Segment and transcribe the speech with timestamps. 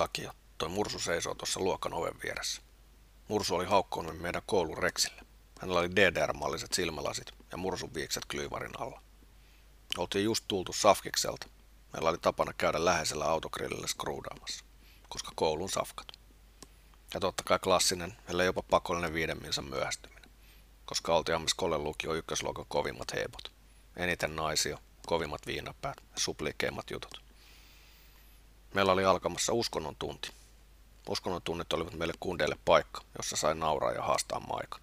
[0.00, 2.62] takia toi Mursu seisoo tuossa luokan oven vieressä?
[3.28, 5.22] Mursu oli haukkoonut meidän koulun reksille.
[5.60, 9.02] Hänellä oli DDR-malliset silmälasit ja mursun viikset klyyvarin alla.
[9.98, 11.46] Oltiin just tultu Safkikselta.
[11.92, 14.64] Meillä oli tapana käydä läheisellä autogrillillä skruudaamassa,
[15.08, 16.06] koska koulun safkat.
[17.14, 20.30] Ja totta kai klassinen, ellei jopa pakollinen viiden myöhästyminen,
[20.84, 23.52] koska oltiin Ammis Kollen lukio ykkösluokan kovimmat heipot.
[23.96, 27.29] Eniten naisia, kovimmat viinapäät ja suplikeimmat jutut.
[28.74, 30.30] Meillä oli alkamassa uskonnon tunti.
[31.08, 34.80] Uskonnon tunnit olivat meille kundeille paikka, jossa sai nauraa ja haastaa Maikan.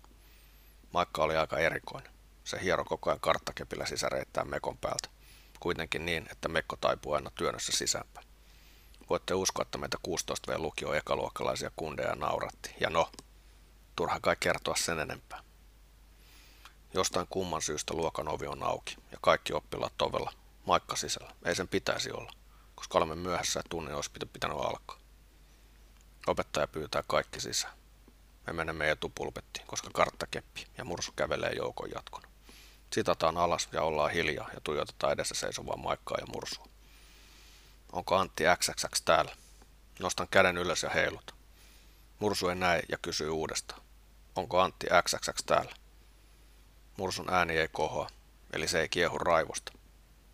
[0.94, 2.12] Maikka oli aika erikoinen.
[2.44, 5.10] Se hiero koko ajan karttakepillä sisäreittään mekon päältä.
[5.60, 8.28] Kuitenkin niin, että mekko taipuu aina työnnössä sisäänpäin.
[9.10, 12.76] Voitte uskoa, että meitä 16 v lukio ekaluokkalaisia kundeja nauratti.
[12.80, 13.12] Ja no,
[13.96, 15.44] turha kai kertoa sen enempää.
[16.94, 20.34] Jostain kumman syystä luokan ovi on auki ja kaikki oppilaat ovella,
[20.66, 21.36] maikka sisällä.
[21.46, 22.32] Ei sen pitäisi olla,
[22.78, 25.00] koska olemme myöhässä ja tunnin olisi pitänyt alkaa.
[26.28, 27.74] Opettaja pyytää kaikki sisään.
[28.48, 32.28] Me menemme etupulpettiin, koska karttakeppi ja mursu kävelee joukon jatkona.
[32.94, 36.68] Sitataan alas ja ollaan hiljaa ja tuijotetaan edessä seisovaa maikkaa ja mursua.
[37.92, 39.36] Onko Antti XXX täällä?
[40.00, 41.36] Nostan käden ylös ja heilut.
[42.20, 43.82] Mursu ei näe ja kysyy uudestaan.
[44.36, 45.76] Onko Antti XXX täällä?
[46.98, 48.10] Mursun ääni ei kohoa,
[48.54, 49.77] eli se ei kiehu raivosta.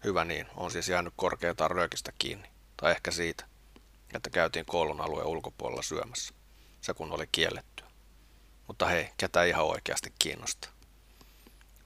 [0.04, 2.50] Hyvä niin, on siis jäänyt korkeintaan röökistä kiinni.
[2.78, 3.46] Tai ehkä siitä,
[4.16, 6.34] että käytiin koulun alueen ulkopuolella syömässä.
[6.82, 7.88] Se kun oli kiellettyä.
[8.68, 10.72] Mutta hei, ketä ihan oikeasti kiinnostaa?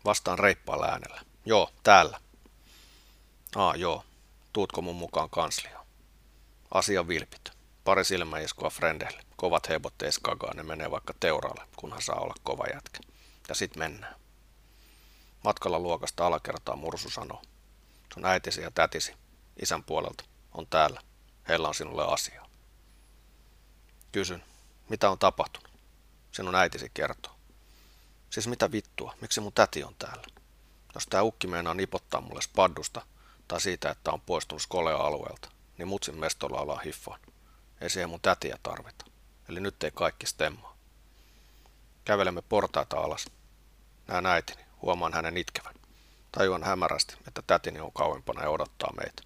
[0.06, 1.22] Vastaan reippaalla äänellä.
[1.46, 2.20] Joo, täällä.
[3.56, 4.04] Aa, joo.
[4.54, 5.86] Tuutko mun mukaan kansliaan?
[6.72, 7.52] Asia vilpit.
[7.84, 9.24] Pari silmäiskua Frendelle.
[9.36, 13.00] Kovat hebot eskagaa, ne menee vaikka teuraalle, kunhan saa olla kova jätkä.
[13.50, 14.16] Ja sit mennään.
[15.44, 17.42] Matkalla luokasta alakertaa Mursu sanoo.
[18.14, 19.14] Sun äitisi ja tätisi,
[19.62, 20.24] isän puolelta,
[20.54, 21.02] on täällä.
[21.48, 22.50] Heillä on sinulle asiaa.
[24.12, 24.44] Kysyn,
[24.90, 25.72] mitä on tapahtunut?
[26.32, 27.36] Sinun äitisi kertoo.
[28.30, 30.24] Siis mitä vittua, miksi mun täti on täällä?
[30.96, 33.02] Jos tää ukki meinaa nipottaa mulle spaddusta
[33.48, 37.20] tai siitä, että on poistunut skolea-alueelta, niin mutsin mestolla ollaan hiffaan.
[37.82, 39.06] Ei siihen mun tätiä tarvita.
[39.50, 40.78] Eli nyt ei kaikki stemmaa.
[42.06, 43.26] Kävelemme portaita alas.
[44.08, 45.76] Näen äitini, huomaan hänen itkevän.
[46.32, 49.24] Tajuan hämärästi, että tätini on kauempana ja odottaa meitä.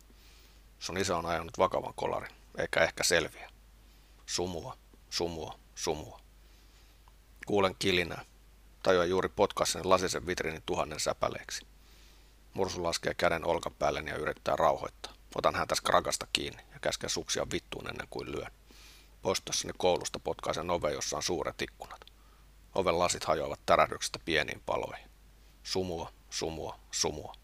[0.80, 3.50] Sun isä on ajanut vakavan kolarin, eikä ehkä selviä.
[4.26, 4.78] Sumua,
[5.10, 6.22] sumua, sumua.
[7.46, 8.26] Kuulen kilinää.
[8.84, 11.66] Tajuan juuri potkassani lasisen vitriinin tuhannen säpäleeksi.
[12.54, 15.14] Mursu laskee käden olkapäälleni ja yrittää rauhoittaa.
[15.36, 18.52] Otan häntä skrakasta kiinni ja käsken suksia vittuun ennen kuin lyön.
[19.22, 22.02] Poistossani koulusta potkaisen ove, jossa on suuret ikkunat.
[22.76, 25.10] Oven lasit hajoavat tärähdyksestä pieniin paloihin.
[25.64, 27.36] Sumua, sumua, sumua.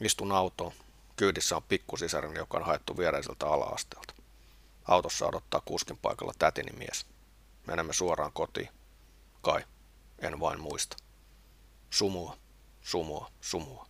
[0.00, 0.72] Istun autoon.
[1.16, 4.14] Kyydissä on pikkusisarini, joka on haettu viereiseltä ala-asteelta.
[4.84, 7.06] Autossa odottaa kuskin paikalla tätini mies.
[7.66, 8.68] Menemme suoraan kotiin.
[9.42, 9.64] Kai,
[10.18, 10.96] en vain muista.
[11.90, 12.36] Sumua,
[12.82, 13.86] sumua, sumua.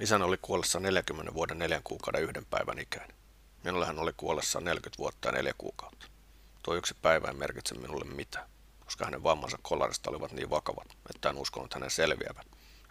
[0.00, 3.16] Isän oli kuollessa 40 vuoden neljän kuukauden yhden päivän ikäinen.
[3.64, 6.06] Minulle hän oli kuollessa 40 vuotta ja neljä kuukautta.
[6.62, 8.48] Tuo yksi päivä ei merkitse minulle mitään,
[8.84, 12.44] koska hänen vammansa kolarista olivat niin vakavat, että en uskonut hänen selviävän.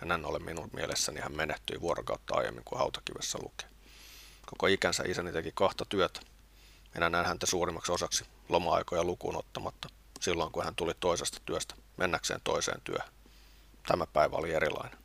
[0.05, 3.69] Näin ollen minun mielessäni hän menehtyi vuorokautta aiemmin kuin hautakivessä lukee.
[4.45, 6.19] Koko ikänsä isäni teki kahta työtä.
[6.93, 9.89] Minä näen häntä suurimmaksi osaksi loma-aikoja lukuun ottamatta,
[10.21, 13.13] silloin kun hän tuli toisesta työstä mennäkseen toiseen työhön.
[13.87, 14.97] Tämä päivä oli erilainen.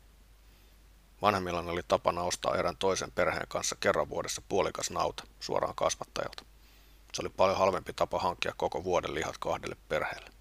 [1.21, 6.43] Vanhemmillani oli tapana ostaa erään toisen perheen kanssa kerran vuodessa puolikas nauta suoraan kasvattajalta.
[7.13, 10.38] Se oli paljon halvempi tapa hankkia koko vuoden lihat kahdelle perheelle.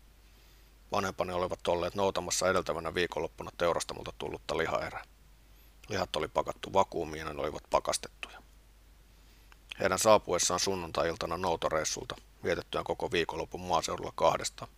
[0.92, 5.04] Vanhempani olivat olleet noutamassa edeltävänä viikonloppuna teurastamolta tullutta lihaerää.
[5.88, 8.42] Lihat oli pakattu vakuumiin ja ne olivat pakastettuja.
[9.80, 14.68] Heidän saapuessaan sunnuntai-iltana noutoreissulta, vietettyään koko viikonlopun maaseudulla kahdesta,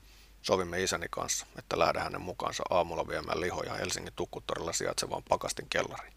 [0.43, 6.15] sovimme isäni kanssa, että lähde hänen mukaansa aamulla viemään lihoja Helsingin Tukkuttorilla sijaitsevaan pakastin kellariin.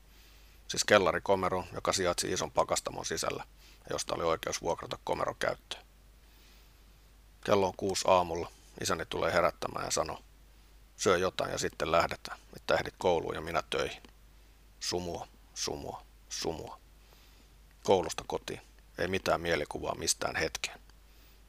[0.67, 3.43] Siis kellarikomero, joka sijaitsi ison pakastamon sisällä
[3.89, 5.83] josta oli oikeus vuokrata komero käyttöön.
[7.45, 8.51] Kello on kuusi aamulla.
[8.81, 10.23] Isäni tulee herättämään ja sanoo,
[10.95, 14.03] syö jotain ja sitten lähdetään, että ehdit kouluun ja minä töihin.
[14.79, 16.79] Sumua, sumua, sumua.
[17.83, 18.61] Koulusta kotiin.
[18.97, 20.79] Ei mitään mielikuvaa mistään hetkeen.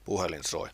[0.05, 0.69] Puhelin soi.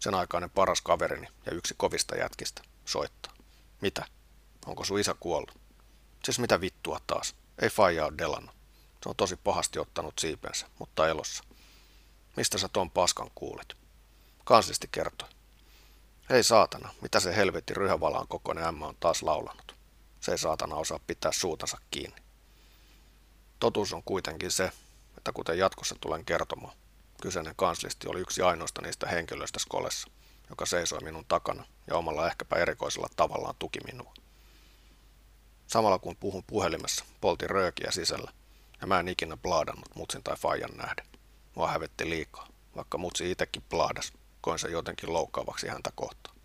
[0.00, 3.32] Sen aikainen paras kaverini ja yksi kovista jätkistä soittaa.
[3.80, 4.04] Mitä?
[4.66, 5.58] Onko sun isä kuollut?
[6.24, 7.34] Siis mitä vittua taas?
[7.58, 8.54] Ei faija ole delannut.
[9.02, 11.44] Se on tosi pahasti ottanut siipensä, mutta elossa.
[12.36, 13.68] Mistä sä ton paskan kuulit?
[14.44, 15.28] Kanslisti kertoi.
[16.32, 19.76] Hei saatana, mitä se helvetti ryhävalaan kokoinen ämmä on taas laulanut?
[20.20, 22.22] Se ei saatana osaa pitää suutansa kiinni.
[23.60, 24.70] Totuus on kuitenkin se,
[25.16, 26.76] että kuten jatkossa tulen kertomaan,
[27.22, 30.08] kyseinen kanslisti oli yksi ainoista niistä henkilöistä skolessa,
[30.50, 34.14] joka seisoi minun takana ja omalla ehkäpä erikoisella tavallaan tuki minua.
[35.66, 38.32] Samalla kun puhun puhelimessa, poltin röökiä sisällä,
[38.80, 41.06] ja mä en ikinä plaadannut mutsin tai faijan nähden.
[41.54, 44.12] Mua hävetti liikaa, vaikka mutsi itekin plaadas,
[44.42, 46.36] koin sen jotenkin loukkaavaksi häntä kohtaan.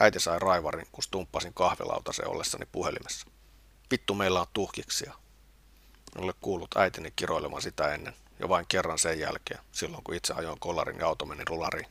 [0.00, 3.26] Äiti sai raivarin, kun stumppasin kahvilautasen ollessani puhelimessa.
[3.90, 5.14] Vittu, meillä on tuhkiksia.
[6.16, 10.34] En ole kuullut äitini kiroilemaan sitä ennen, jo vain kerran sen jälkeen, silloin kun itse
[10.34, 11.88] ajoin kolarin ja auto meni rulariin.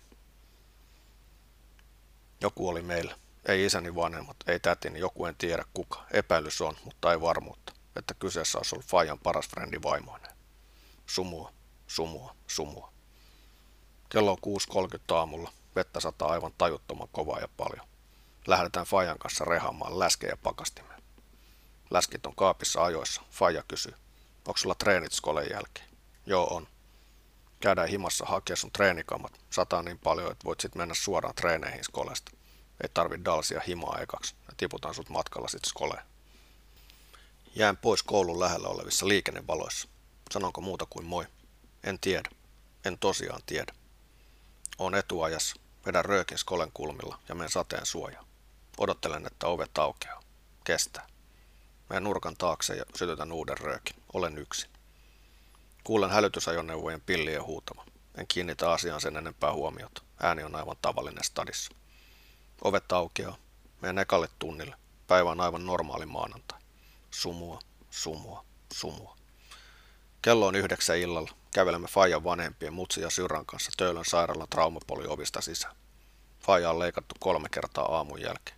[2.41, 3.15] Joku oli meillä.
[3.45, 6.05] Ei isäni vanhemmat, ei tätini, joku en tiedä kuka.
[6.11, 10.31] Epäilys on, mutta ei varmuutta, että kyseessä olisi ollut Fajan paras frendi vaimoinen.
[11.05, 11.53] Sumua,
[11.87, 12.96] sumua, sumua.
[14.09, 14.57] Kello on
[15.09, 15.51] 6.30 aamulla.
[15.75, 17.87] Vettä sataa aivan tajuttoman kovaa ja paljon.
[18.47, 21.01] Lähdetään Fajan kanssa rehaamaan läskejä pakastimeen.
[21.89, 23.21] Läskit on kaapissa ajoissa.
[23.31, 23.93] Faja kysyy.
[24.47, 25.87] Onko sulla treenit skolen jälkeen?
[26.25, 26.67] Joo on.
[27.59, 29.39] Käydään himassa hakea sun treenikamat.
[29.49, 32.31] Sataa niin paljon, että voit sit mennä suoraan treeneihin skolesta.
[32.83, 36.03] Ei tarvi dalsia himaa ekaksi ja tiputaan sut matkalla sit skoleen.
[37.55, 39.87] Jään pois koulun lähellä olevissa liikennevaloissa.
[40.31, 41.25] Sanonko muuta kuin moi?
[41.83, 42.29] En tiedä.
[42.85, 43.73] En tosiaan tiedä.
[44.77, 45.55] On etuajassa.
[45.85, 48.25] Vedän röökin skolen kulmilla ja menen sateen suojaan.
[48.77, 50.21] Odottelen, että ovet aukeaa.
[50.63, 51.07] Kestää.
[51.89, 53.95] Menen nurkan taakse ja sytytän uuden röökin.
[54.13, 54.69] Olen yksin.
[55.83, 57.85] Kuulen hälytysajoneuvojen pillien huutama.
[58.17, 60.01] En kiinnitä asiaan sen enempää huomiota.
[60.19, 61.71] Ääni on aivan tavallinen stadissa.
[62.61, 63.37] Ovet aukeaa.
[63.81, 64.75] Menen ekalle tunnille.
[65.07, 66.59] Päivä on aivan normaali maanantai.
[67.11, 67.59] Sumua,
[67.89, 69.17] sumua, sumua.
[70.21, 71.31] Kello on yhdeksän illalla.
[71.53, 75.75] Kävelemme Fajan vanhempien Mutsi ja Syrran kanssa Töölön sairaalan traumapoliovista sisään.
[76.39, 78.57] Faja on leikattu kolme kertaa aamun jälkeen.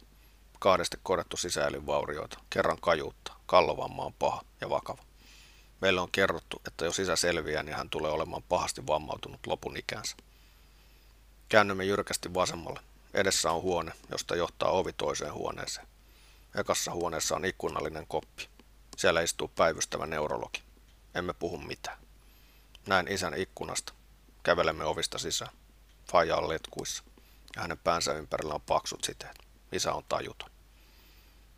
[0.59, 5.03] Kahdesti korjattu sisäelinvaurioita, kerran kajuutta, kallovamma on paha ja vakava.
[5.81, 10.15] Meille on kerrottu, että jos isä selviää, niin hän tulee olemaan pahasti vammautunut lopun ikänsä.
[11.49, 12.79] Käännymme jyrkästi vasemmalle.
[13.13, 15.87] Edessä on huone, josta johtaa ovi toiseen huoneeseen.
[16.55, 18.49] Ekassa huoneessa on ikkunallinen koppi.
[18.97, 20.61] Siellä istuu päivystävä neurologi.
[21.15, 21.97] Emme puhu mitään.
[22.89, 23.93] Näen isän ikkunasta.
[24.43, 25.51] Kävelemme ovista sisään.
[26.11, 27.03] Faija on letkuissa
[27.55, 29.39] ja hänen päänsä ympärillä on paksut siteet.
[29.71, 30.49] Isä on tajuton.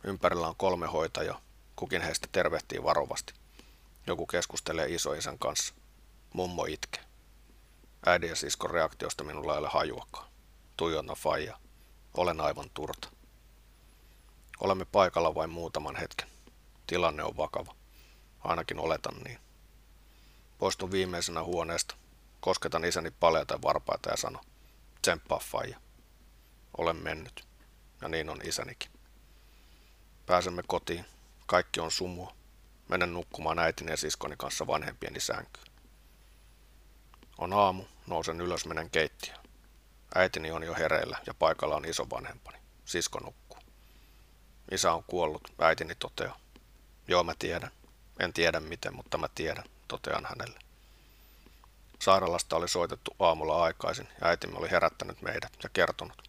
[0.04, 1.40] Ympärillä on kolme hoitajaa.
[1.76, 3.34] Kukin heistä tervehtii varovasti.
[4.06, 5.74] Joku keskustelee isoisän kanssa.
[6.32, 7.04] Mummo itkee.
[8.06, 10.28] Äidin ja siskon reaktiosta minulla ei ole hajuakaan.
[10.76, 11.58] Tuijona faija.
[12.14, 13.08] Olen aivan turta.
[14.60, 16.28] Olemme paikalla vain muutaman hetken.
[16.86, 17.74] Tilanne on vakava.
[18.40, 19.38] Ainakin oletan niin.
[20.62, 21.94] Poistun viimeisenä huoneesta.
[22.40, 24.40] Kosketan isäni paleita varpaita ja sano,
[25.02, 25.80] tsemppaa faija.
[26.78, 27.46] Olen mennyt.
[28.00, 28.90] Ja niin on isänikin.
[30.26, 31.04] Pääsemme kotiin.
[31.46, 32.34] Kaikki on sumua.
[32.88, 35.66] Menen nukkumaan äitini ja siskoni kanssa vanhempieni sänkyyn.
[37.38, 39.40] On aamu, nousen ylös, menen keittiöön.
[40.14, 42.58] Äitini on jo hereillä ja paikalla on isovanhempani.
[42.84, 43.58] Sisko nukkuu.
[44.70, 46.38] Isä on kuollut, äitini toteaa.
[47.08, 47.70] Joo, mä tiedän.
[48.20, 50.58] En tiedä miten, mutta mä tiedän, totean hänelle.
[51.98, 56.28] Sairaalasta oli soitettu aamulla aikaisin ja äitimme oli herättänyt meidät ja kertonut.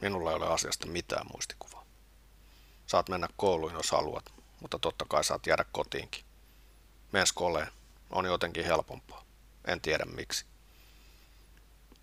[0.00, 1.84] Minulla ei ole asiasta mitään muistikuvaa.
[2.86, 4.24] Saat mennä kouluun, jos haluat,
[4.60, 6.24] mutta totta kai saat jäädä kotiinkin.
[7.12, 7.68] Mens koleen.
[8.10, 9.24] On jotenkin helpompaa.
[9.64, 10.44] En tiedä miksi.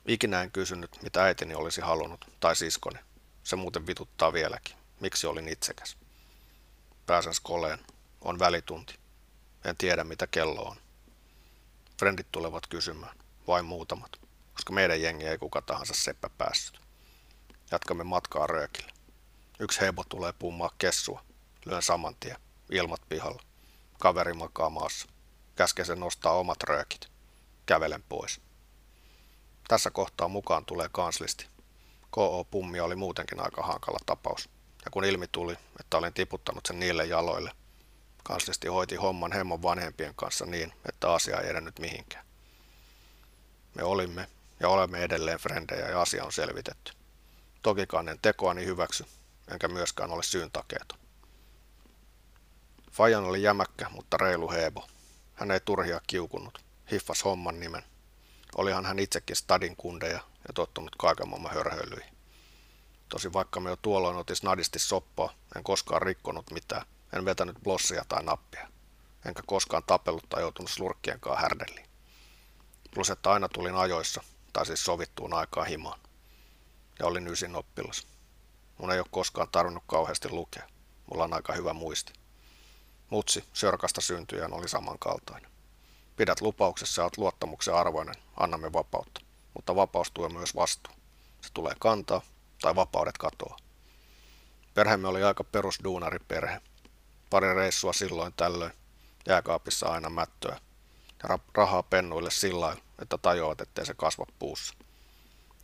[0.07, 3.00] Ikinä en kysynyt, mitä äitini olisi halunnut, tai siskoni.
[3.43, 4.75] Se muuten vituttaa vieläkin.
[5.00, 5.97] Miksi olin itsekäs?
[7.05, 7.79] Pääsen skoleen.
[8.21, 9.00] On välitunti.
[9.65, 10.83] En tiedä, mitä kello on.
[12.03, 13.17] Frendit tulevat kysymään.
[13.48, 14.12] Vain muutamat,
[14.53, 16.79] koska meidän jengi ei kuka tahansa seppä päässyt.
[17.72, 18.91] Jatkamme matkaa röökille.
[19.60, 21.24] Yksi hebo tulee pummaa kessua.
[21.65, 22.38] Lyön saman tien.
[22.72, 23.41] Ilmat pihalla.
[24.00, 25.07] Kaveri makaa maassa.
[25.55, 27.07] Käske sen nostaa omat röökit.
[27.65, 28.41] Kävelen pois.
[29.67, 31.45] Tässä kohtaa mukaan tulee kanslisti.
[32.12, 32.43] K.O.
[32.51, 34.50] Pummi oli muutenkin aika hankala tapaus.
[34.86, 37.51] Ja kun ilmi tuli, että olin tiputtanut sen niille jaloille,
[38.24, 42.25] kanslisti hoiti homman hemmon vanhempien kanssa niin, että asia ei edennyt mihinkään.
[43.75, 46.94] Me olimme ja olemme edelleen frendejä ja asia on selvitetty.
[47.62, 49.06] Tokikaan en tekoani hyväksy,
[49.51, 51.00] enkä myöskään ole syyn takeeton.
[52.92, 54.88] Fajan oli jämäkkä, mutta reilu hebo.
[55.34, 56.65] Hän ei turhia kiukunut.
[56.92, 57.84] Hiffas homman nimen.
[58.56, 62.13] Olihan hän itsekin stadin kundeja ja tottunut kaiken maailman hörhöilyihin.
[63.10, 68.05] Tosi vaikka me jo tuolloin otis nadisti soppaa, en koskaan rikkonut mitään, en vetänyt blossia
[68.10, 68.67] tai nappia.
[69.25, 71.89] Enkä koskaan tapellut tai joutunut slurkkienkaan härdelliin.
[72.93, 76.00] Plus että aina tulin ajoissa, tai siis sovittuun aikaan himaan.
[77.00, 78.08] Ja olin ysin oppilas.
[78.77, 80.67] Mun ei ole koskaan tarvinnut kauheasti lukea.
[81.10, 82.13] mulla on aika hyvä muisti.
[83.10, 85.51] Mutsi Sörkasta syntyjään oli samankaltainen.
[86.15, 89.22] Pidät lupauksessa ja olet luottamuksen arvoinen, annamme vapautta.
[89.53, 90.93] Mutta vapaus tuo myös vastuu.
[91.41, 92.22] Se tulee kantaa
[92.62, 93.58] tai vapaudet katoaa.
[94.74, 96.62] Perheemme oli aika perusduunariperhe.
[97.34, 98.74] Pari reissua silloin tällöin,
[99.28, 100.60] jääkaapissa aina mättöä
[101.24, 104.74] ja rahaa pennuille sillä että tajuavat, ettei se kasva puussa.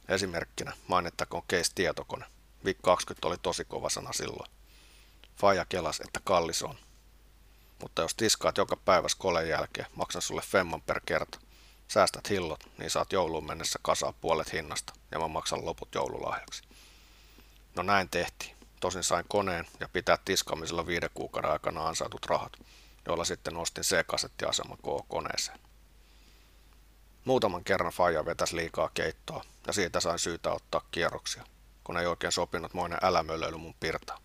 [0.07, 2.25] Esimerkkinä mainittakoon case tietokone.
[2.65, 4.51] VIC 20 oli tosi kova sana silloin.
[5.37, 6.75] Faija kelas, että kallis on.
[7.81, 11.39] Mutta jos tiskaat joka päiväs kolen jälkeen, maksan sulle femman per kerta.
[11.87, 16.63] Säästät hillot, niin saat jouluun mennessä kasaa puolet hinnasta, ja mä maksan loput joululahjaksi.
[17.75, 18.58] No näin tehtiin.
[18.79, 22.53] Tosin sain koneen ja pitää tiskaamisella viiden kuukauden aikana ansaitut rahat,
[23.05, 25.59] joilla sitten ostin C-kasettiaseman K-koneeseen.
[27.25, 31.43] Muutaman kerran Faija vetäisi liikaa keittoa, ja siitä sain syytä ottaa kierroksia,
[31.83, 34.21] kun ei oikein sopinut moinen älämölöily mun pirtaan.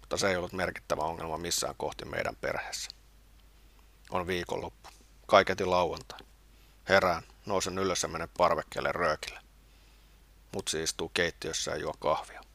[0.00, 2.90] Mutta se ei ollut merkittävä ongelma missään kohti meidän perheessä.
[4.10, 4.88] On viikonloppu.
[5.26, 6.18] Kaiketi lauantai.
[6.88, 9.40] Herään, nousen ylös ja menen parvekkeelle röökille.
[10.52, 12.47] Mutsi istuu keittiössä ja juo kahvia.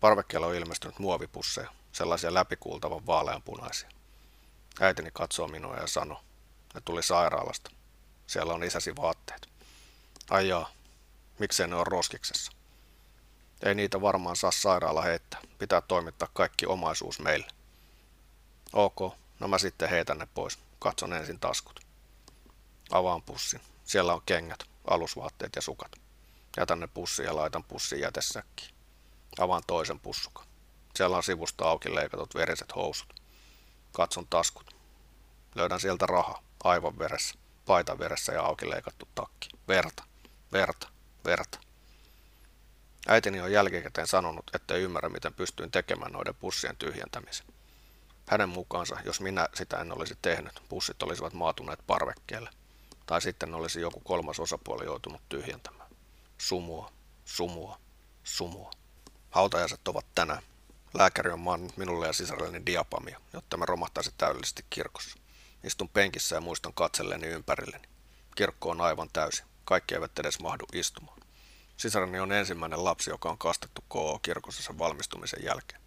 [0.00, 3.88] Parvekkeella on ilmestynyt muovipusseja, sellaisia läpikuultavan vaaleanpunaisia.
[4.80, 6.20] Äitini katsoo minua ja sanoo,
[6.66, 7.70] että tuli sairaalasta.
[8.26, 9.48] Siellä on isäsi vaatteet.
[10.30, 10.70] Ai jaa,
[11.38, 12.52] miksei ne on roskiksessa?
[13.62, 15.40] Ei niitä varmaan saa sairaala heittää.
[15.58, 17.46] Pitää toimittaa kaikki omaisuus meille.
[18.72, 20.58] Ok, no mä sitten heitän ne pois.
[20.78, 21.80] Katson ensin taskut.
[22.90, 23.60] Avaan pussin.
[23.84, 25.92] Siellä on kengät, alusvaatteet ja sukat.
[26.56, 28.77] Jätän ne pussiin ja laitan pussin jätesäkkiin.
[29.38, 30.46] Avaan toisen pussukan.
[30.96, 33.14] Siellä on sivusta auki leikatut veriset housut.
[33.92, 34.74] Katson taskut.
[35.54, 37.34] Löydän sieltä raha, aivan veressä,
[37.66, 39.48] paita veressä ja auki leikattu takki.
[39.68, 40.04] Verta,
[40.52, 40.88] verta,
[41.24, 41.58] verta.
[43.08, 47.46] Äitini on jälkikäteen sanonut, että ymmärrä, miten pystyin tekemään noiden pussien tyhjentämisen.
[48.28, 52.50] Hänen mukaansa, jos minä sitä en olisi tehnyt, pussit olisivat maatuneet parvekkeelle.
[53.06, 55.90] Tai sitten olisi joku kolmas osapuoli joutunut tyhjentämään.
[56.38, 56.92] Sumua,
[57.24, 57.78] sumua,
[58.24, 58.70] sumua.
[59.38, 60.42] Hautajaiset ovat tänään.
[60.94, 65.18] Lääkäri on maannut minulle ja sisarelleni diapamia, jotta me romahtaisi täydellisesti kirkossa.
[65.64, 67.88] Istun penkissä ja muistan katselleni ympärilleni.
[68.36, 69.42] Kirkko on aivan täysi.
[69.64, 71.20] Kaikki eivät edes mahdu istumaan.
[71.76, 75.80] Sisareni on ensimmäinen lapsi, joka on kastettu KO-kirkossa sen valmistumisen jälkeen.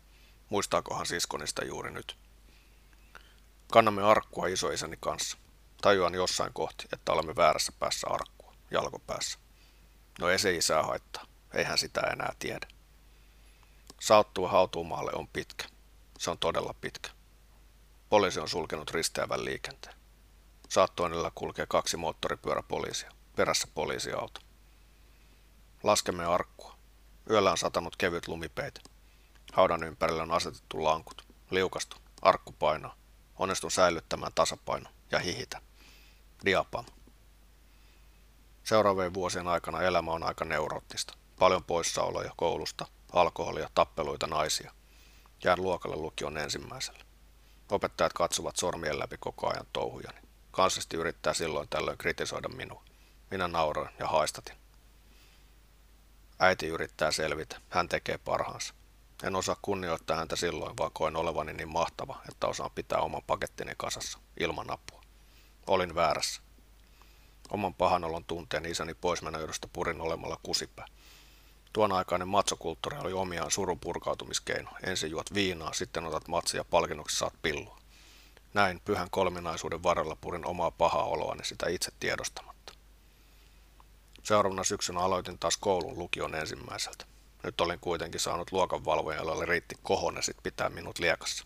[0.50, 2.18] Muistaakohan siskonista juuri nyt?
[3.72, 5.38] Kannamme arkkua isoisäni kanssa.
[5.82, 9.40] Tajuan jossain kohti, että olemme väärässä päässä arkkua, jalkopäässä.
[10.20, 12.68] No ei se isää haittaa, eihän sitä enää tiedä.
[14.02, 15.66] Saattua hautuumaalle on pitkä.
[16.20, 17.10] Se on todella pitkä.
[18.10, 19.96] Poliisi on sulkenut risteävän liikenteen.
[20.70, 24.40] Saattoinnilla kulkee kaksi moottoripyöräpoliisia, perässä poliisiauto.
[25.84, 26.76] Laskemme arkkua.
[27.30, 28.82] Yöllä on satanut kevyt lumipeite.
[29.54, 31.28] Haudan ympärille on asetettu lankut.
[31.52, 31.98] Liukastu.
[32.22, 32.96] Arkku painaa.
[33.40, 35.62] Onnistun säilyttämään tasapaino ja hihitä.
[36.46, 36.86] Diapam.
[38.64, 41.14] Seuraavien vuosien aikana elämä on aika neuroottista.
[41.40, 44.72] Paljon poissaoloja koulusta, alkoholia, tappeluita naisia.
[45.44, 47.04] Jään luokalle lukion ensimmäisellä.
[47.70, 50.22] Opettajat katsovat sormien läpi koko ajan touhujani.
[50.52, 52.84] Kansasti yrittää silloin tällöin kritisoida minua.
[53.32, 54.56] Minä nauroin ja haistatin.
[56.40, 57.62] Äiti yrittää selvitä.
[57.70, 58.74] Hän tekee parhaansa.
[59.24, 63.74] En osaa kunnioittaa häntä silloin, vaan koen olevani niin mahtava, että osaan pitää oman pakettini
[63.78, 65.02] kasassa, ilman apua.
[65.68, 66.42] Olin väärässä.
[67.50, 70.86] Oman pahanolon tunteen isäni poismenojodosta purin olemalla kusipää.
[71.74, 74.70] Tuon aikainen matsokulttuuri oli omiaan surun purkautumiskeino.
[74.84, 77.78] Ensin juot viinaa, sitten otat matsia ja palkinnoksi saat pillua.
[78.54, 82.74] Näin pyhän kolminaisuuden varrella purin omaa pahaa oloani sitä itse tiedostamatta.
[84.24, 87.06] Seuraavana syksynä aloitin taas koulun lukion ensimmäiseltä.
[87.44, 91.46] Nyt olin kuitenkin saanut luokanvalvoja, jolle riitti kohonesit pitää minut liekassa.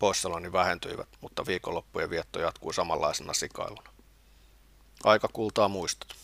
[0.00, 3.90] Poissaoloni vähentyivät, mutta viikonloppujen vietto jatkui samanlaisena sikailuna.
[5.04, 6.16] Aika kultaa muistot.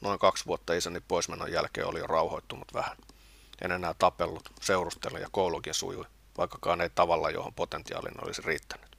[0.00, 2.96] Noin kaksi vuotta isäni poismenon jälkeen oli jo rauhoittunut vähän.
[3.62, 6.04] En enää tapellut, seurustelin ja koulukin sujui,
[6.38, 8.96] vaikkakaan ei tavalla, johon potentiaalin olisi riittänyt.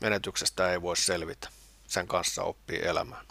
[0.00, 1.48] Menetyksestä ei voi selvitä.
[1.86, 3.26] Sen kanssa oppii elämään.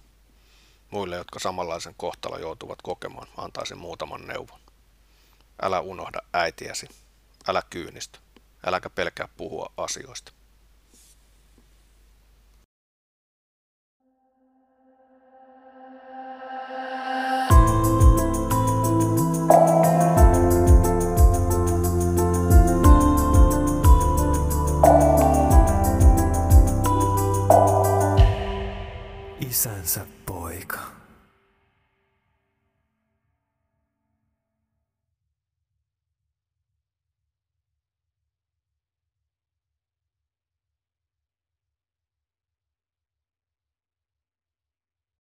[0.91, 4.59] Muille, jotka samanlaisen kohtalon joutuvat kokemaan, antaisin muutaman neuvon.
[5.61, 6.89] Älä unohda äitiäsi.
[7.47, 8.19] Älä kyynistä.
[8.65, 10.31] Äläkä pelkää puhua asioista.